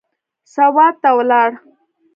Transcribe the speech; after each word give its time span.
سوات 0.53 0.95
ته 1.01 1.09
ولاړ. 1.17 1.49